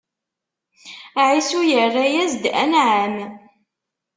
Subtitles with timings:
[1.27, 3.15] Ɛisu yerra-yas-d: Anɛam!